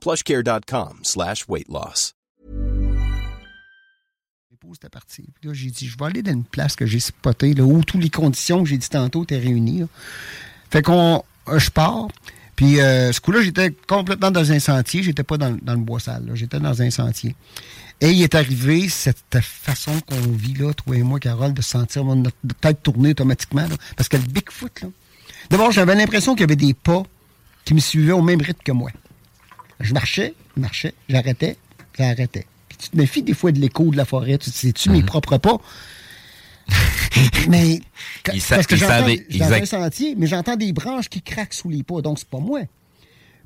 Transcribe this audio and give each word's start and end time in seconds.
plushcare.com 0.00 1.00
slash 1.02 1.44
weight 1.48 1.68
loss. 1.68 2.14
Là, 5.42 5.52
j'ai 5.52 5.70
dit, 5.70 5.86
je 5.86 5.96
vais 5.98 6.04
aller 6.04 6.22
dans 6.22 6.32
une 6.32 6.44
place 6.44 6.76
que 6.76 6.86
j'ai 6.86 7.00
spotée, 7.00 7.54
là, 7.54 7.64
où 7.64 7.82
toutes 7.82 8.02
les 8.02 8.10
conditions 8.10 8.62
que 8.62 8.68
j'ai 8.68 8.76
dit 8.76 8.88
tantôt 8.88 9.22
étaient 9.22 9.38
réunies. 9.38 9.84
Fait 10.70 10.82
qu'on, 10.82 11.24
euh, 11.48 11.58
je 11.58 11.70
pars. 11.70 12.08
Puis 12.56 12.80
euh, 12.80 13.10
ce 13.12 13.20
coup-là, 13.20 13.42
j'étais 13.42 13.70
complètement 13.70 14.30
dans 14.30 14.52
un 14.52 14.58
sentier. 14.58 15.02
J'étais 15.02 15.22
pas 15.22 15.38
dans, 15.38 15.50
le 15.50 15.76
bois 15.76 15.98
sale. 15.98 16.30
J'étais 16.34 16.60
dans 16.60 16.82
un 16.82 16.90
sentier. 16.90 17.34
Et 18.02 18.10
il 18.10 18.22
est 18.22 18.34
arrivé 18.34 18.88
cette 18.88 19.40
façon 19.40 19.92
qu'on 20.00 20.20
vit 20.32 20.54
là, 20.54 20.72
toi 20.74 20.96
et 20.96 21.02
moi, 21.02 21.18
Carole, 21.18 21.54
de 21.54 21.62
sentir 21.62 22.04
notre 22.04 22.36
tête 22.60 22.82
tourner 22.82 23.10
automatiquement. 23.10 23.62
là. 23.62 23.76
parce 23.96 24.08
que 24.08 24.16
le 24.16 24.24
Bigfoot, 24.24 24.82
là. 24.82 24.88
D'abord, 25.48 25.72
j'avais 25.72 25.94
l'impression 25.94 26.34
qu'il 26.34 26.42
y 26.42 26.44
avait 26.44 26.56
des 26.56 26.74
pas 26.74 27.02
qui 27.64 27.74
me 27.74 27.80
suivaient 27.80 28.12
au 28.12 28.22
même 28.22 28.40
rythme 28.40 28.62
que 28.62 28.72
moi. 28.72 28.90
Je 29.80 29.94
marchais, 29.94 30.34
je 30.56 30.60
marchais, 30.60 30.94
j'arrêtais, 31.08 31.56
j'arrêtais. 31.96 32.46
Puis 32.68 32.78
tu 32.78 32.90
te 32.90 32.96
méfies 32.96 33.22
des 33.22 33.34
fois 33.34 33.50
de 33.52 33.58
l'écho 33.60 33.90
de 33.90 33.96
la 33.96 34.04
forêt, 34.04 34.38
tu 34.38 34.50
te 34.50 34.56
sais-tu 34.56 34.90
mes 34.90 35.02
propres 35.02 35.38
pas? 35.38 35.58
mais 37.48 37.80
quand- 38.24 38.32
Il 38.32 38.40
parce 38.56 38.66
que 38.66 38.76
j'entends 38.76 39.06
un 39.62 39.64
sentier, 39.66 40.14
mais 40.16 40.26
j'entends 40.26 40.56
des 40.56 40.72
branches 40.72 41.08
qui 41.08 41.22
craquent 41.22 41.54
sous 41.54 41.68
les 41.68 41.82
pas, 41.82 42.00
donc 42.00 42.18
c'est 42.18 42.28
pas 42.28 42.38
moi. 42.38 42.60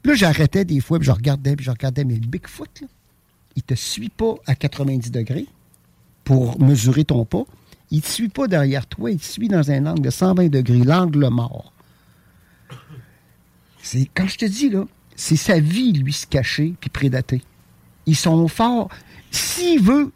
Puis 0.03 0.11
là, 0.13 0.17
j'arrêtais 0.17 0.65
des 0.65 0.81
fois, 0.81 0.99
puis 0.99 1.07
je 1.07 1.13
regardais, 1.13 1.57
puis 1.57 1.65
je 1.65 1.71
regardais, 1.71 2.05
mais 2.05 2.15
le 2.15 2.27
Bigfoot, 2.27 2.69
là, 2.83 2.87
il 3.57 3.63
te 3.63 3.75
suit 3.75 4.11
pas 4.11 4.35
à 4.47 4.55
90 4.55 5.11
degrés 5.11 5.47
pour 6.25 6.61
mesurer 6.61 7.05
ton 7.05 7.25
pas. 7.25 7.45
Il 7.91 8.03
te 8.03 8.09
suit 8.09 8.29
pas 8.29 8.47
derrière 8.49 8.87
toi, 8.87 9.11
il 9.11 9.19
te 9.19 9.25
suit 9.25 9.49
dans 9.49 9.71
un 9.71 9.87
angle 9.87 10.03
de 10.03 10.11
120 10.11 10.49
degrés, 10.49 10.79
l'angle 10.81 11.29
mort. 11.29 11.73
C'est 13.83 14.09
quand 14.15 14.27
je 14.27 14.37
te 14.39 14.45
dis 14.47 14.71
là, 14.71 14.85
c'est 15.17 15.37
sa 15.37 15.59
vie 15.59 15.93
lui 15.93 16.13
se 16.13 16.27
cacher 16.27 16.75
puis 16.81 16.91
prédater. 16.91 17.43
Ils 18.07 18.17
sont 18.17 18.49
forts. 18.49 18.89
S'il 19.31 19.81
veut, 19.83 20.13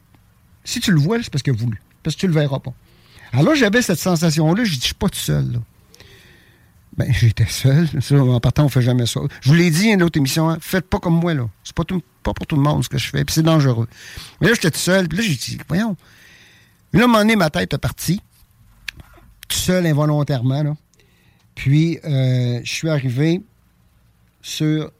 si 0.64 0.80
tu 0.80 0.92
le 0.92 1.00
vois, 1.00 1.22
c'est 1.22 1.30
parce 1.30 1.42
qu'il 1.42 1.52
a 1.52 1.56
voulu, 1.56 1.80
parce 2.02 2.16
que 2.16 2.20
tu 2.20 2.26
le 2.26 2.32
verras 2.32 2.58
pas. 2.58 2.74
Alors 3.32 3.54
j'avais 3.54 3.82
cette 3.82 3.98
sensation-là, 3.98 4.64
je 4.64 4.70
dis, 4.70 4.80
je 4.80 4.84
suis 4.86 4.94
pas 4.94 5.08
tout 5.08 5.18
seul. 5.18 5.52
Là. 5.52 5.58
Ben, 6.98 7.12
j'étais 7.12 7.46
seul. 7.46 7.88
En 8.12 8.40
partant, 8.40 8.64
on 8.64 8.68
fait 8.68 8.82
jamais 8.82 9.06
ça. 9.06 9.20
Je 9.40 9.48
vous 9.48 9.54
l'ai 9.54 9.70
dit, 9.70 9.88
une 9.88 10.02
autre 10.02 10.18
émission, 10.18 10.50
hein, 10.50 10.58
faites 10.60 10.86
pas 10.86 10.98
comme 10.98 11.14
moi, 11.14 11.32
là. 11.32 11.48
C'est 11.62 11.74
pas, 11.74 11.84
pour 11.84 12.46
tout 12.46 12.56
le 12.56 12.62
monde 12.62 12.84
ce 12.84 12.88
que 12.88 12.98
je 12.98 13.08
fais, 13.08 13.24
puis 13.24 13.32
c'est 13.32 13.42
dangereux. 13.42 13.88
Mais 14.40 14.48
là, 14.48 14.54
j'étais 14.54 14.70
tout 14.70 14.78
seul, 14.78 15.08
puis 15.08 15.18
là, 15.18 15.24
j'ai 15.24 15.34
dit, 15.34 15.58
voyons. 15.68 15.96
Là, 16.92 17.04
un 17.04 17.06
moment 17.06 17.18
donné, 17.20 17.36
ma 17.36 17.50
tête 17.50 17.72
est 17.72 17.78
partie, 17.78 18.20
tout 19.46 19.56
seul, 19.56 19.86
involontairement. 19.86 20.76
Puis, 21.54 21.98
euh, 22.04 22.60
je 22.64 22.72
suis 22.72 22.88
arrivé 22.88 23.42
sur 24.48 24.90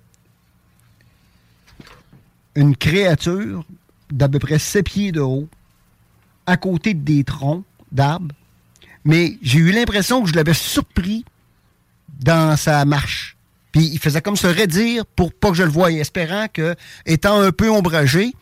une 2.55 2.77
créature 2.77 3.65
d'à 4.11 4.29
peu 4.29 4.39
près 4.39 4.59
7 4.59 4.85
pieds 4.85 5.13
de 5.13 5.21
haut, 5.21 5.49
à 6.47 6.57
côté 6.57 6.95
de 6.95 7.01
des 7.01 7.25
troncs 7.25 7.65
d'arbres. 7.91 8.35
Mais 9.05 9.39
j'ai 9.43 9.59
eu 9.59 9.71
l'impression 9.71 10.23
que 10.23 10.29
je 10.29 10.35
l'avais 10.35 10.55
surpris 10.55 11.25
dans 12.21 12.57
sa 12.57 12.85
marche. 12.85 13.37
Puis 13.73 13.89
il 13.93 13.99
faisait 13.99 14.21
comme 14.21 14.37
se 14.37 14.47
raidir 14.47 15.07
pour 15.07 15.33
pas 15.33 15.51
que 15.51 15.57
je 15.57 15.63
le 15.63 15.71
voie, 15.71 15.93
espérant 15.93 16.47
que, 16.53 16.75
étant 17.07 17.41
un 17.41 17.53
peu 17.53 17.71
ombragé, 17.71 18.35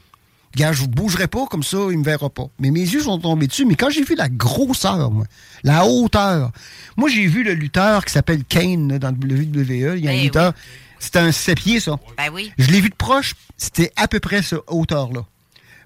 gars, 0.57 0.73
je 0.73 0.83
ne 0.83 0.89
bougerai 0.89 1.29
pas, 1.29 1.47
comme 1.47 1.63
ça, 1.63 1.79
il 1.91 1.99
me 1.99 2.05
verra 2.05 2.31
pas. 2.31 2.49
Mais 2.59 2.71
mes 2.71 2.81
yeux 2.81 3.03
sont 3.03 3.19
tombés 3.19 3.47
dessus. 3.47 3.65
Mais 3.65 3.75
quand 3.75 3.91
j'ai 3.91 4.03
vu 4.03 4.15
la 4.15 4.29
grosseur, 4.29 5.11
moi, 5.11 5.27
la 5.63 5.87
hauteur, 5.87 6.53
moi, 6.97 7.09
j'ai 7.09 7.27
vu 7.27 7.45
le 7.45 7.53
lutteur 7.53 8.05
qui 8.05 8.13
s'appelle 8.13 8.45
Kane 8.45 8.93
là, 8.93 8.99
dans 8.99 9.11
le 9.11 9.37
WWE. 9.37 9.99
Il 9.99 10.05
y 10.05 10.09
a 10.09 10.11
un 10.11 10.15
Ben 10.15 10.23
lutteur. 10.25 10.53
C'était 10.99 11.19
un 11.19 11.33
sept 11.33 11.59
pieds, 11.59 11.81
ça. 11.81 11.99
Ben 12.17 12.31
oui. 12.33 12.53
Je 12.59 12.71
l'ai 12.71 12.81
vu 12.81 12.89
de 12.89 12.95
proche, 12.95 13.35
c'était 13.57 13.93
à 13.97 14.09
peu 14.09 14.21
près 14.21 14.43
cette 14.43 14.61
hauteur-là. 14.67 15.25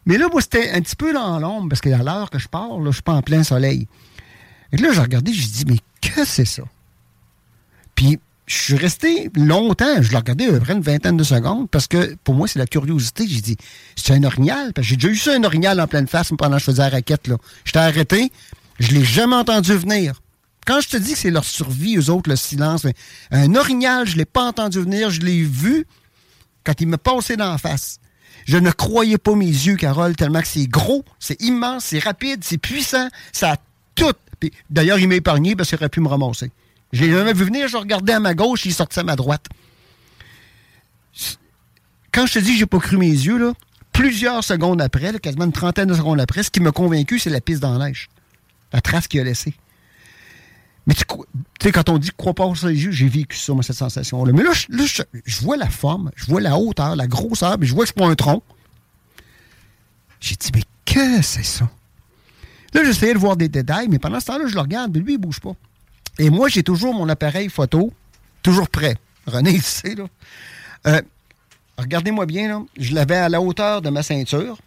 Mais 0.07 0.19
là, 0.19 0.29
moi, 0.31 0.41
c'était 0.41 0.71
un 0.71 0.81
petit 0.81 0.97
peu 0.97 1.13
dans 1.13 1.39
l'ombre, 1.39 1.69
parce 1.69 1.81
qu'à 1.81 1.99
l'heure 1.99 2.31
que 2.31 2.39
je 2.39 2.49
pars, 2.49 2.79
là, 2.79 2.87
je 2.87 2.97
suis 2.97 3.03
pas 3.03 3.13
en 3.13 3.23
plein 3.23 3.43
soleil. 3.43 3.87
Et 4.73 4.77
là, 4.77 4.93
j'ai 4.93 5.01
regardé, 5.01 5.33
j'ai 5.33 5.47
dit, 5.47 5.65
mais 5.67 5.79
que 6.01 6.25
c'est 6.25 6.45
ça? 6.45 6.63
Puis, 7.95 8.19
je 8.47 8.57
suis 8.57 8.77
resté 8.77 9.31
longtemps, 9.35 10.01
je 10.01 10.11
l'ai 10.11 10.17
regardé 10.17 10.47
à 10.49 10.53
peu 10.53 10.61
près 10.61 10.73
une 10.73 10.81
vingtaine 10.81 11.17
de 11.17 11.23
secondes, 11.23 11.69
parce 11.71 11.87
que 11.87 12.17
pour 12.25 12.35
moi, 12.35 12.49
c'est 12.49 12.59
la 12.59 12.67
curiosité. 12.67 13.27
J'ai 13.29 13.41
dit, 13.41 13.57
c'est 13.95 14.13
un 14.13 14.25
orignal? 14.25 14.73
Parce 14.73 14.87
que 14.87 14.91
j'ai 14.91 14.97
déjà 14.97 15.09
eu 15.09 15.17
ça, 15.17 15.35
un 15.35 15.45
orignal 15.45 15.81
en 15.81 15.87
pleine 15.87 16.09
face, 16.09 16.33
pendant 16.37 16.57
que 16.57 16.61
je 16.61 16.65
faisais 16.65 16.83
la 16.83 16.89
raquette, 16.89 17.29
là. 17.29 17.37
J'étais 17.65 17.79
arrêté, 17.79 18.33
je 18.79 18.93
l'ai 18.93 19.05
jamais 19.05 19.37
entendu 19.37 19.75
venir. 19.75 20.21
Quand 20.67 20.81
je 20.81 20.89
te 20.89 20.97
dis 20.97 21.13
que 21.13 21.19
c'est 21.19 21.31
leur 21.31 21.45
survie, 21.45 21.97
eux 21.97 22.11
autres, 22.11 22.29
le 22.29 22.37
silence, 22.37 22.87
un 23.31 23.55
orignal, 23.55 24.07
je 24.07 24.17
l'ai 24.17 24.25
pas 24.25 24.45
entendu 24.45 24.81
venir, 24.81 25.11
je 25.11 25.21
l'ai 25.21 25.43
vu 25.43 25.87
quand 26.65 26.81
il 26.81 26.89
me 26.89 26.97
passait 26.97 27.37
dans 27.37 27.51
la 27.51 27.59
face. 27.59 27.99
Je 28.47 28.57
ne 28.57 28.71
croyais 28.71 29.19
pas 29.19 29.35
mes 29.35 29.47
yeux, 29.47 29.77
Carole, 29.77 30.17
tellement 30.17 30.41
que 30.41 30.49
c'est 30.49 30.67
gros, 30.67 31.05
c'est 31.19 31.41
immense, 31.43 31.87
c'est 31.87 31.99
rapide, 31.99 32.43
c'est 32.43 32.59
puissant, 32.59 33.09
ça 33.33 33.53
a 33.53 33.57
tout. 33.95 34.13
D'ailleurs, 34.71 34.99
il 34.99 35.09
m'a 35.09 35.17
épargné 35.17 35.57
parce 35.57 35.69
qu'il 35.69 35.77
aurait 35.77 35.89
pu 35.89 36.01
me 36.01 36.09
ramasser. 36.09 36.51
Je 36.93 37.05
l'ai 37.05 37.13
jamais 37.13 37.33
vu 37.33 37.45
venir, 37.45 37.69
je 37.69 37.77
regardais 37.77 38.15
à 38.15 38.21
ma 38.21 38.35
gauche, 38.35 38.65
il 38.65 38.75
sortait 38.75 39.01
à 39.01 39.05
ma 39.05 39.17
droite. 39.17 39.47
Quand 42.13 42.27
je 42.27 42.35
te 42.35 42.39
dis 42.39 42.53
que 42.53 42.59
j'ai 42.59 42.67
pas 42.67 42.79
cru 42.79 42.97
mes 42.97 43.11
yeux, 43.11 43.39
là, 43.39 43.53
plusieurs 43.93 44.43
secondes 44.43 44.81
après, 44.81 45.19
quasiment 45.21 45.45
une 45.45 45.53
trentaine 45.53 45.89
de 45.89 45.95
secondes 45.95 46.21
après, 46.21 46.43
ce 46.43 46.51
qui 46.51 46.61
m'a 46.61 46.73
convaincu, 46.73 47.19
c'est 47.19 47.31
la 47.31 47.41
piste 47.41 47.61
dans. 47.61 47.79
La 48.73 48.81
trace 48.81 49.07
qu'il 49.07 49.21
a 49.21 49.25
laissée. 49.25 49.55
Mais 50.87 50.95
tu 50.95 51.05
sais, 51.63 51.73
quand 51.73 51.89
on 51.89 51.99
dit 51.99 52.11
crois 52.17 52.35
pas 52.35 52.51
les 52.65 52.85
yeux, 52.85 52.91
j'ai 52.91 53.09
vécu 53.09 53.37
ça, 53.37 53.53
moi, 53.53 53.63
cette 53.63 53.77
sensation-là. 53.77 54.33
Mais 54.33 54.43
là, 54.43 54.51
je, 54.53 55.43
vois 55.43 55.57
la 55.57 55.69
forme, 55.69 56.11
je 56.17 56.27
vois 56.27 56.41
la 56.41 56.59
hauteur, 56.59 56.97
la 56.97 57.07
grosseur, 57.07 57.59
puis 57.59 57.69
je 57.69 57.75
vois 57.75 57.85
que 57.85 57.89
c'est 57.89 57.99
pas 57.99 58.07
un 58.07 58.15
tronc. 58.15 58.43
J'ai 60.21 60.37
dit, 60.37 60.51
mais 60.55 60.63
que 60.85 61.23
c'est 61.23 61.45
ça? 61.45 61.69
Là, 62.75 62.85
j'essayais 62.85 63.15
de 63.15 63.19
voir 63.19 63.37
des 63.37 63.49
détails, 63.49 63.89
mais 63.89 63.99
pendant 63.99 64.21
ce 64.21 64.27
temps-là, 64.27 64.47
je 64.47 64.55
le 64.55 64.61
regarde, 64.61 64.93
mais 64.95 65.01
lui, 65.01 65.15
il 65.15 65.19
bouge 65.19 65.41
pas. 65.41 65.53
Et 66.19 66.31
moi, 66.31 66.49
j'ai 66.49 66.63
toujours 66.63 66.95
mon 66.95 67.09
appareil 67.09 67.49
photo, 67.49 67.93
toujours 68.43 68.69
prêt. 68.69 68.97
René, 69.27 69.51
il 69.53 69.63
sait, 69.63 69.95
là. 69.95 70.05
Euh, 70.87 71.01
Regardez-moi 71.79 72.27
bien, 72.27 72.49
là. 72.49 72.63
Je 72.79 72.95
l'avais 72.95 73.17
à 73.17 73.29
la 73.29 73.41
hauteur 73.41 73.81
de 73.81 73.89
ma 73.89 74.03
ceinture. 74.03 74.59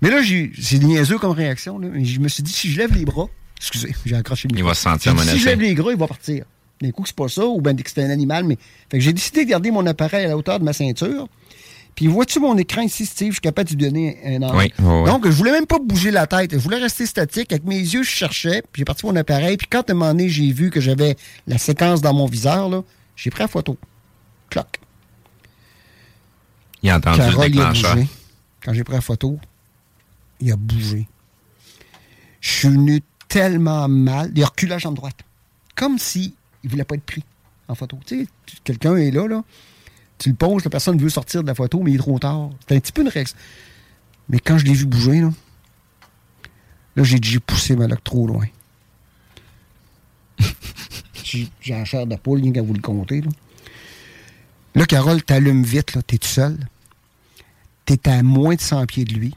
Mais 0.00 0.10
là, 0.10 0.22
j'ai- 0.22 0.52
c'est 0.60 0.78
niaiseux 0.78 1.18
comme 1.18 1.32
réaction. 1.32 1.78
Là. 1.78 1.88
Je 2.00 2.20
me 2.20 2.28
suis 2.28 2.42
dit, 2.44 2.52
si 2.52 2.70
je 2.70 2.78
lève 2.78 2.94
les 2.94 3.04
bras, 3.04 3.26
excusez, 3.58 3.94
j'ai 4.06 4.16
accroché 4.16 4.48
le 4.48 4.52
Il 4.52 4.56
micro. 4.56 4.68
va 4.68 4.74
se 4.74 4.82
sentir 4.82 5.14
dit, 5.14 5.20
Si 5.20 5.26
je 5.26 5.30
menacé. 5.32 5.44
lève 5.50 5.60
les 5.60 5.74
bras, 5.74 5.92
il 5.92 5.98
va 5.98 6.06
partir. 6.06 6.44
D'un 6.80 6.90
coup, 6.92 7.04
c'est 7.04 7.14
pas 7.16 7.28
ça, 7.28 7.44
ou 7.46 7.60
bien 7.60 7.74
que 7.74 7.90
c'est 7.90 8.02
un 8.04 8.10
animal. 8.10 8.44
Mais... 8.44 8.56
Fait 8.90 8.98
que 8.98 9.04
j'ai 9.04 9.12
décidé 9.12 9.44
de 9.44 9.50
garder 9.50 9.70
mon 9.70 9.84
appareil 9.86 10.24
à 10.24 10.28
la 10.28 10.36
hauteur 10.36 10.58
de 10.60 10.64
ma 10.64 10.72
ceinture. 10.72 11.28
Puis 11.96 12.06
vois-tu 12.06 12.38
mon 12.38 12.56
écran 12.56 12.82
ici, 12.82 13.04
Steve? 13.04 13.30
Je 13.30 13.32
suis 13.34 13.40
capable 13.40 13.68
de 13.70 13.74
lui 13.74 13.84
donner 13.84 14.18
un 14.24 14.42
angle. 14.42 14.56
Oui, 14.56 14.72
oui, 14.78 14.84
oui. 15.02 15.04
Donc, 15.10 15.26
je 15.26 15.32
voulais 15.32 15.50
même 15.50 15.66
pas 15.66 15.80
bouger 15.80 16.12
la 16.12 16.28
tête. 16.28 16.52
Je 16.52 16.58
voulais 16.58 16.76
rester 16.78 17.04
statique. 17.06 17.52
Avec 17.52 17.64
mes 17.64 17.76
yeux, 17.80 18.04
je 18.04 18.10
cherchais. 18.10 18.62
Puis 18.70 18.80
j'ai 18.80 18.84
parti 18.84 19.04
mon 19.04 19.16
appareil. 19.16 19.56
Puis 19.56 19.66
quand 19.68 19.80
à 19.90 19.92
un 19.92 19.94
moment 19.96 20.10
donné, 20.12 20.28
j'ai 20.28 20.52
vu 20.52 20.70
que 20.70 20.80
j'avais 20.80 21.16
la 21.48 21.58
séquence 21.58 22.00
dans 22.00 22.14
mon 22.14 22.26
viseur, 22.26 22.68
là, 22.68 22.82
j'ai 23.16 23.30
pris 23.30 23.42
la 23.42 23.48
photo. 23.48 23.76
Cloc. 24.48 24.78
Il 26.84 26.90
a 26.90 26.96
entendu 26.98 27.18
Carole, 27.18 27.34
le 27.48 27.54
il 27.54 27.60
a 27.60 27.72
déclencheur. 27.72 27.96
Quand 28.64 28.72
j'ai 28.72 28.84
pris 28.84 28.94
la 28.94 29.00
photo, 29.00 29.38
il 30.40 30.52
a 30.52 30.56
bougé. 30.56 31.08
Je 32.40 32.50
suis 32.50 32.68
venu 32.68 33.00
tellement 33.28 33.88
mal. 33.88 34.32
Il 34.34 34.42
a 34.42 34.46
reculé 34.46 34.70
la 34.70 34.78
jambe 34.78 34.96
droite. 34.96 35.18
Comme 35.76 35.98
si 35.98 36.34
il 36.64 36.70
voulait 36.70 36.84
pas 36.84 36.96
être 36.96 37.04
pris 37.04 37.24
en 37.68 37.74
photo. 37.74 37.98
Tu 38.06 38.24
sais, 38.24 38.28
quelqu'un 38.64 38.96
est 38.96 39.10
là, 39.10 39.28
là. 39.28 39.44
Tu 40.18 40.30
le 40.30 40.34
poses, 40.34 40.64
la 40.64 40.70
personne 40.70 40.98
veut 40.98 41.10
sortir 41.10 41.42
de 41.42 41.46
la 41.46 41.54
photo, 41.54 41.80
mais 41.82 41.92
il 41.92 41.94
est 41.94 41.98
trop 41.98 42.18
tard. 42.18 42.50
C'est 42.66 42.76
un 42.76 42.80
petit 42.80 42.92
peu 42.92 43.02
une 43.02 43.08
réaction. 43.08 43.36
Mais 44.28 44.40
quand 44.40 44.58
je 44.58 44.64
l'ai 44.64 44.74
vu 44.74 44.86
bouger, 44.86 45.20
là, 45.20 45.30
là 46.96 47.04
j'ai 47.04 47.18
dit, 47.20 47.28
j'ai 47.30 47.40
poussé 47.40 47.76
ma 47.76 47.86
loque 47.86 48.02
trop 48.02 48.26
loin. 48.26 48.46
j'ai 51.22 51.48
j'ai 51.60 51.74
la 51.74 51.84
chair 51.84 52.06
de 52.06 52.16
poule, 52.16 52.40
rien 52.40 52.52
qu'à 52.52 52.62
vous 52.62 52.74
le 52.74 52.80
compter. 52.80 53.20
Là, 53.20 53.30
là 54.74 54.86
Carole, 54.86 55.22
t'allumes 55.22 55.62
vite, 55.62 55.94
là, 55.94 56.02
t'es 56.02 56.18
tout 56.18 56.26
seul. 56.26 56.58
T'es 57.84 58.08
à 58.08 58.22
moins 58.22 58.56
de 58.56 58.60
100 58.60 58.86
pieds 58.86 59.04
de 59.04 59.14
lui. 59.14 59.34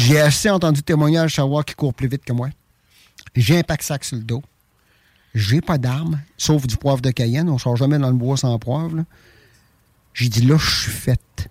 J'ai 0.00 0.18
assez 0.18 0.48
entendu 0.48 0.82
témoignage 0.82 1.34
savoir 1.34 1.62
qu'il 1.62 1.76
court 1.76 1.92
plus 1.92 2.08
vite 2.08 2.24
que 2.24 2.32
moi. 2.32 2.48
J'ai 3.36 3.58
un 3.58 3.62
pack-sac 3.62 4.02
sur 4.02 4.16
le 4.16 4.22
dos. 4.22 4.42
J'ai 5.34 5.60
pas 5.60 5.76
d'armes, 5.76 6.20
sauf 6.38 6.66
du 6.66 6.78
poivre 6.78 7.02
de 7.02 7.10
Cayenne. 7.10 7.50
On 7.50 7.58
sort 7.58 7.76
jamais 7.76 7.98
dans 7.98 8.08
le 8.08 8.16
bois 8.16 8.38
sans 8.38 8.58
poivre. 8.58 9.04
J'ai 10.14 10.30
dit 10.30 10.40
là, 10.40 10.56
je 10.56 10.80
suis 10.80 10.90
faite. 10.90 11.50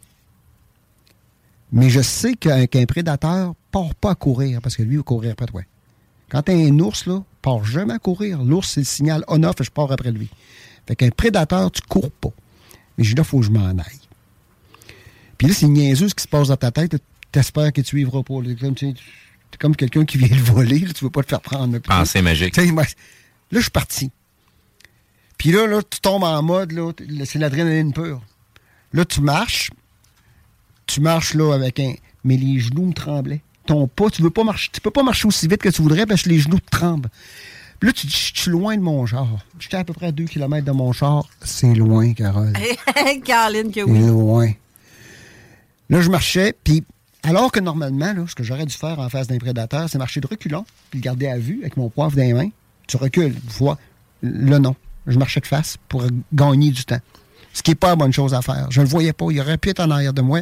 Mais 1.71 1.91
je 1.91 2.01
sais 2.01 2.33
qu'un 2.33 2.65
qu'un 2.65 2.85
prédateur 2.85 3.53
part 3.71 3.93
pas 3.93 4.11
à 4.11 4.15
courir 4.15 4.61
parce 4.63 4.75
que 4.75 4.81
lui, 4.81 4.95
il 4.95 4.97
va 4.97 5.03
courir 5.03 5.33
après 5.33 5.45
toi. 5.45 5.61
Quand 6.29 6.41
t'as 6.41 6.53
un 6.53 6.79
ours, 6.79 7.05
là, 7.05 7.21
part 7.43 7.63
jamais 7.63 7.93
à 7.93 7.99
courir. 7.99 8.41
L'ours, 8.41 8.67
c'est 8.67 8.81
le 8.81 8.85
signal 8.85 9.23
on-off 9.27 9.61
et 9.61 9.63
je 9.63 9.69
pars 9.69 9.91
après 9.91 10.11
lui. 10.11 10.27
Fait 10.87 10.95
qu'un 10.95 11.09
prédateur, 11.09 11.69
tu 11.69 11.83
cours 11.83 12.09
pas. 12.09 12.31
Mais 12.97 13.03
j'ai 13.03 13.11
dit 13.11 13.17
là, 13.17 13.23
faut 13.23 13.41
que 13.41 13.45
je 13.45 13.51
m'en 13.51 13.69
aille. 13.69 14.01
Puis 15.37 15.47
là, 15.47 15.53
c'est 15.53 15.67
niaiseux 15.67 16.09
ce 16.09 16.15
qui 16.15 16.23
se 16.23 16.27
passe 16.27 16.47
dans 16.47 16.57
ta 16.57 16.71
tête. 16.71 16.99
T'espères 17.31 17.71
que 17.73 17.81
tu 17.81 17.95
vivras 17.95 18.23
pas. 18.23 18.41
là. 18.41 18.53
Comme, 18.59 18.75
tu 18.75 18.87
sais, 18.87 18.93
t'es 19.51 19.57
comme 19.59 19.75
quelqu'un 19.75 20.05
qui 20.05 20.17
vient 20.17 20.35
le 20.35 20.41
voler. 20.43 20.79
là, 20.79 20.93
tu 20.93 21.03
veux 21.03 21.09
pas 21.11 21.23
te 21.23 21.29
faire 21.29 21.41
prendre. 21.41 21.73
là. 21.73 21.79
Pensée 21.79 22.21
magique. 22.21 22.55
là, 22.57 22.63
je 23.51 23.59
suis 23.59 23.69
parti. 23.71 24.11
Puis 25.37 25.51
là, 25.51 25.67
là, 25.67 25.81
tu 25.87 25.99
tombes 26.01 26.23
en 26.23 26.41
mode, 26.43 26.71
là, 26.73 26.91
c'est 27.25 27.39
l'adrénaline 27.39 27.93
pure. 27.93 28.21
Là, 28.93 29.05
tu 29.05 29.21
marches. 29.21 29.71
Tu 30.87 31.01
marches, 31.01 31.33
là, 31.35 31.53
avec 31.53 31.79
un... 31.79 31.93
Mais 32.23 32.35
les 32.35 32.59
genoux 32.59 32.87
me 32.87 32.93
tremblaient. 32.93 33.41
Ton 33.65 33.87
pas, 33.87 34.09
tu 34.09 34.21
veux 34.21 34.31
pas 34.31 34.43
marcher... 34.43 34.69
Tu 34.73 34.81
peux 34.81 34.91
pas 34.91 35.03
marcher 35.03 35.27
aussi 35.27 35.47
vite 35.47 35.61
que 35.61 35.69
tu 35.69 35.81
voudrais 35.81 36.05
parce 36.05 36.23
que 36.23 36.29
les 36.29 36.39
genoux 36.39 36.59
te 36.59 36.69
tremblent. 36.69 37.09
Puis 37.79 37.87
là, 37.87 37.93
tu 37.93 38.07
dis, 38.07 38.31
je 38.35 38.41
suis 38.41 38.51
loin 38.51 38.75
de 38.75 38.81
mon 38.81 39.05
char. 39.05 39.27
J'étais 39.59 39.77
à 39.77 39.83
peu 39.85 39.93
près 39.93 40.07
à 40.07 40.11
2 40.11 40.25
km 40.25 40.65
de 40.65 40.71
mon 40.71 40.91
char. 40.91 41.29
C'est 41.41 41.73
loin, 41.73 42.11
Carole. 42.13 42.51
Caroline, 43.23 43.71
que 43.71 43.81
C'est 43.81 43.83
oui. 43.83 44.07
loin. 44.07 44.51
Là, 45.89 46.01
je 46.01 46.09
marchais, 46.09 46.53
puis 46.63 46.83
alors 47.23 47.51
que 47.51 47.59
normalement, 47.59 48.27
ce 48.27 48.35
que 48.35 48.43
j'aurais 48.43 48.65
dû 48.65 48.73
faire 48.73 48.99
en 48.99 49.09
face 49.09 49.27
d'un 49.27 49.37
prédateur, 49.37 49.89
c'est 49.89 49.97
marcher 49.97 50.21
de 50.21 50.27
reculons, 50.27 50.65
puis 50.89 50.99
le 50.99 51.03
garder 51.03 51.27
à 51.27 51.37
vue 51.37 51.59
avec 51.61 51.75
mon 51.77 51.89
poivre 51.89 52.15
dans 52.15 52.21
les 52.21 52.33
mains. 52.33 52.49
Tu 52.87 52.97
recules, 52.97 53.35
vois. 53.49 53.77
Là, 54.23 54.59
non. 54.59 54.75
Je 55.07 55.17
marchais 55.17 55.39
de 55.39 55.45
face 55.45 55.77
pour 55.87 56.05
gagner 56.33 56.71
du 56.71 56.85
temps. 56.85 56.99
Ce 57.53 57.63
qui 57.63 57.71
n'est 57.71 57.75
pas 57.75 57.89
la 57.89 57.95
bonne 57.95 58.13
chose 58.13 58.33
à 58.33 58.41
faire. 58.41 58.67
Je 58.69 58.79
ne 58.79 58.85
le 58.85 58.89
voyais 58.89 59.13
pas. 59.13 59.25
Il 59.31 59.39
aurait 59.39 59.57
pu 59.57 59.69
être 59.69 59.79
en 59.79 59.89
arrière 59.89 60.13
de 60.13 60.21
moi. 60.21 60.41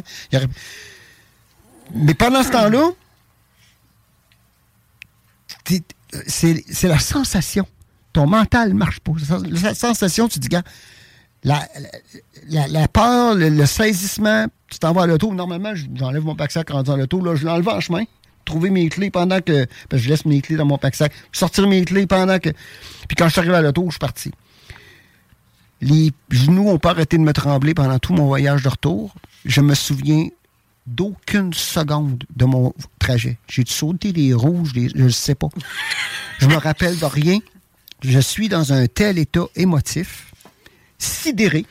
Mais 1.94 2.14
pendant 2.14 2.42
ce 2.42 2.50
temps-là, 2.50 2.90
c'est 6.26 6.82
la 6.84 6.98
sensation. 6.98 7.66
Ton 8.12 8.26
mental 8.26 8.70
ne 8.70 8.74
marche 8.74 9.00
pas. 9.00 9.12
La 9.62 9.74
sensation, 9.74 10.28
tu 10.28 10.38
dis, 10.38 10.48
gars, 10.48 10.62
la, 11.44 11.66
la, 12.48 12.66
la 12.68 12.88
peur, 12.88 13.34
le, 13.34 13.64
saisissement, 13.66 14.46
tu 14.70 14.78
t'en 14.78 14.92
vas 14.92 15.02
à 15.02 15.06
l'auto. 15.06 15.32
Normalement, 15.32 15.74
je- 15.74 15.86
j'enlève 15.94 16.24
mon 16.24 16.34
pack-sac 16.34 16.70
rendu 16.70 16.88
dans 16.90 16.96
l'auto. 16.96 17.22
Là, 17.24 17.36
je 17.36 17.44
l'enlève 17.44 17.68
en 17.68 17.80
chemin. 17.80 18.04
Trouver 18.44 18.70
mes 18.70 18.88
clés 18.88 19.10
pendant 19.10 19.40
que. 19.40 19.66
Je 19.92 20.08
laisse 20.08 20.24
mes 20.24 20.40
clés 20.40 20.56
dans 20.56 20.64
mon 20.66 20.78
pack-sac. 20.78 21.12
Sortir 21.32 21.68
mes 21.68 21.84
clés 21.84 22.06
pendant 22.06 22.38
que. 22.38 22.50
Puis 23.06 23.14
quand 23.16 23.26
je 23.26 23.32
suis 23.32 23.40
arrivé 23.40 23.54
à 23.54 23.62
l'auto, 23.62 23.84
je 23.86 23.90
suis 23.92 23.98
parti. 23.98 24.30
Les 25.80 26.10
genoux 26.30 26.64
n'ont 26.64 26.78
pas 26.78 26.90
arrêté 26.90 27.18
de 27.18 27.22
me 27.22 27.32
trembler 27.32 27.74
pendant 27.74 27.98
tout 27.98 28.12
mon 28.12 28.26
voyage 28.26 28.62
de 28.62 28.68
retour. 28.68 29.14
Je 29.44 29.60
me 29.60 29.74
souviens 29.74 30.26
d'aucune 30.86 31.52
seconde 31.52 32.24
de 32.34 32.44
mon 32.46 32.72
trajet. 32.98 33.38
J'ai 33.48 33.64
sauté 33.66 34.12
les 34.12 34.32
rouges, 34.34 34.72
des- 34.72 34.88
je 34.88 35.04
ne 35.04 35.08
sais 35.10 35.34
pas. 35.36 35.48
Je 36.38 36.46
me 36.48 36.56
rappelle 36.56 36.98
de 36.98 37.04
rien. 37.04 37.38
Je 38.02 38.18
suis 38.18 38.48
dans 38.48 38.72
un 38.72 38.86
tel 38.86 39.18
état 39.18 39.44
émotif, 39.54 40.27
sidéré, 40.98 41.64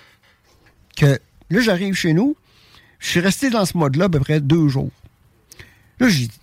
que 0.96 1.20
là, 1.50 1.60
j'arrive 1.60 1.94
chez 1.94 2.14
nous. 2.14 2.36
Je 3.00 3.10
suis 3.10 3.20
resté 3.20 3.50
dans 3.50 3.66
ce 3.66 3.78
mode-là 3.78 4.06
à 4.06 4.10
peu 4.10 4.20
près 4.20 4.42
deux 4.42 4.68
jours. 4.70 4.92
Là, 6.00 6.10
j'ai 6.10 6.28
dit, 6.28 6.40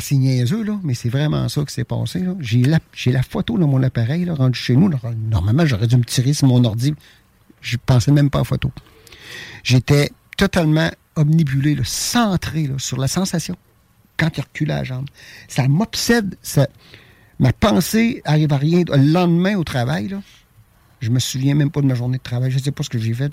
c'est 0.00 0.14
niaiseux, 0.14 0.62
là, 0.62 0.78
mais 0.82 0.94
c'est 0.94 1.08
vraiment 1.08 1.48
ça 1.48 1.64
qui 1.64 1.74
s'est 1.74 1.84
passé. 1.84 2.24
J'ai 2.40 2.62
la, 2.62 2.78
la 3.06 3.22
photo 3.22 3.58
dans 3.58 3.68
mon 3.68 3.82
appareil, 3.82 4.24
là, 4.24 4.34
rendu 4.34 4.58
chez 4.58 4.76
nous. 4.76 4.90
Normalement, 5.30 5.66
j'aurais 5.66 5.86
dû 5.86 5.96
me 5.96 6.04
tirer 6.04 6.32
sur 6.32 6.48
mon 6.48 6.64
ordi. 6.64 6.94
Je 7.60 7.76
pensais 7.84 8.12
même 8.12 8.30
pas 8.30 8.40
à 8.40 8.44
photo. 8.44 8.72
J'étais 9.62 10.10
totalement 10.36 10.90
omnibulé, 11.16 11.74
là, 11.74 11.82
centré 11.84 12.70
sur 12.78 12.98
la 12.98 13.08
sensation 13.08 13.56
quand 14.16 14.30
il 14.38 14.40
reculait 14.40 14.74
la 14.74 14.84
jambe. 14.84 15.06
Ça 15.48 15.68
m'obsède. 15.68 16.36
Ça... 16.42 16.68
Ma 17.38 17.52
pensée 17.52 18.22
arrive 18.24 18.52
à 18.52 18.56
rien. 18.56 18.84
Le 18.88 19.12
lendemain 19.12 19.56
au 19.56 19.64
travail, 19.64 20.08
là, 20.08 20.22
je 21.00 21.10
me 21.10 21.18
souviens 21.18 21.54
même 21.54 21.70
pas 21.70 21.80
de 21.82 21.86
ma 21.86 21.94
journée 21.94 22.18
de 22.18 22.22
travail. 22.22 22.50
Je 22.50 22.58
ne 22.58 22.62
sais 22.62 22.70
pas 22.72 22.82
ce 22.82 22.88
que 22.88 22.98
j'ai 22.98 23.12
fait. 23.14 23.32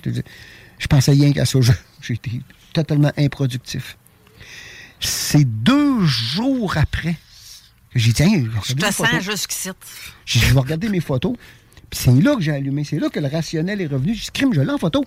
Je 0.79 0.87
pensais 0.87 1.11
rien 1.11 1.31
qu'à 1.33 1.45
ça. 1.45 1.59
Été 2.09 2.41
totalement 2.73 3.11
improductif. 3.17 3.97
C'est 4.99 5.45
deux 5.45 6.05
jours 6.05 6.77
après 6.77 7.13
que 7.91 7.99
j'ai 7.99 8.11
dit, 8.11 8.13
Tiens, 8.13 8.29
je 8.33 8.49
vais 8.49 8.59
Je 8.63 8.73
regarder 8.73 8.75
te 8.75 8.85
mes 8.85 8.91
sens 8.91 9.07
photos. 9.07 9.23
jusqu'ici. 9.23 9.69
Je 10.25 10.39
vais 10.39 10.59
regarder 10.59 10.89
mes 10.89 10.99
photos. 10.99 11.35
Puis 11.89 11.99
c'est 12.03 12.11
là 12.21 12.35
que 12.35 12.41
j'ai 12.41 12.51
allumé. 12.51 12.83
C'est 12.83 12.99
là 12.99 13.09
que 13.09 13.19
le 13.19 13.27
rationnel 13.27 13.79
est 13.81 13.87
revenu. 13.87 14.13
J'ai 14.15 14.21
dit, 14.25 14.31
crime, 14.33 14.53
je 14.53 14.61
l'ai 14.61 14.71
en 14.71 14.77
photo. 14.77 15.05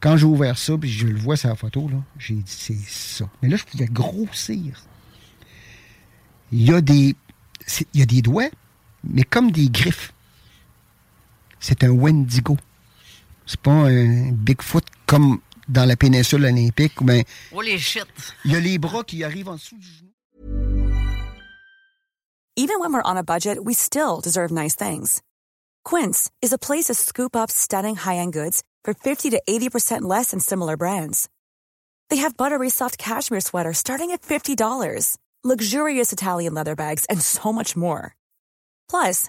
Quand 0.00 0.16
j'ai 0.16 0.26
ouvert 0.26 0.56
ça, 0.58 0.76
puis 0.78 0.90
je 0.90 1.06
le 1.06 1.18
vois 1.18 1.36
sur 1.36 1.48
la 1.48 1.56
photo, 1.56 1.88
là, 1.88 1.96
j'ai 2.18 2.34
dit, 2.34 2.42
c'est 2.46 2.76
ça. 2.86 3.28
Mais 3.42 3.48
là, 3.48 3.56
je 3.56 3.64
pouvais 3.64 3.86
grossir. 3.86 4.84
Il 6.52 6.62
y 6.62 6.72
a 6.72 6.80
des, 6.80 7.16
il 7.94 8.00
y 8.00 8.02
a 8.02 8.06
des 8.06 8.22
doigts, 8.22 8.48
mais 9.02 9.24
comme 9.24 9.50
des 9.50 9.68
griffes. 9.68 10.12
C'est 11.60 11.82
un 11.84 11.90
Wendigo. 11.90 12.56
C'est 13.46 13.60
pas 13.60 13.70
un 13.72 14.32
Bigfoot 14.32 14.84
comme 15.06 15.40
dans 15.68 15.84
la 15.86 15.96
péninsule 15.96 16.44
olympique. 16.44 16.94
Ben, 17.02 17.22
Oh 17.52 17.60
les 17.60 17.78
shit. 17.78 18.06
il 18.44 18.52
y 18.52 18.56
a 18.56 18.60
les 18.60 18.78
bras 18.78 19.04
qui 19.04 19.22
arrivent 19.24 19.48
en 19.48 19.54
dessous 19.56 19.76
du 19.76 19.86
genou. 19.86 20.10
Even 22.58 22.80
when 22.80 22.92
we're 22.92 23.02
on 23.04 23.16
a 23.18 23.22
budget, 23.22 23.64
we 23.64 23.74
still 23.74 24.20
deserve 24.22 24.50
nice 24.50 24.74
things. 24.74 25.20
Quince 25.84 26.30
is 26.40 26.52
a 26.52 26.58
place 26.58 26.86
to 26.86 26.94
scoop 26.94 27.36
up 27.36 27.50
stunning 27.50 27.96
high-end 27.96 28.32
goods 28.32 28.62
for 28.82 28.94
50 28.94 29.30
to 29.30 29.42
80% 29.48 30.02
less 30.02 30.30
than 30.30 30.40
similar 30.40 30.76
brands. 30.76 31.28
They 32.08 32.16
have 32.16 32.36
buttery 32.36 32.70
soft 32.70 32.96
cashmere 32.98 33.40
sweaters 33.40 33.78
starting 33.78 34.10
at 34.10 34.22
$50, 34.22 35.16
luxurious 35.44 36.12
Italian 36.12 36.54
leather 36.54 36.74
bags, 36.74 37.04
and 37.10 37.20
so 37.20 37.52
much 37.52 37.76
more. 37.76 38.14
Plus, 38.88 39.28